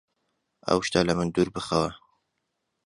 ئەو 0.67 0.79
شتە 0.87 1.01
لە 1.07 1.13
من 1.17 1.27
دوور 1.33 1.49
بخەوە! 1.55 1.89